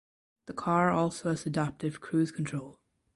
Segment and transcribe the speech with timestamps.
[0.47, 2.79] The car also has adaptive cruise control.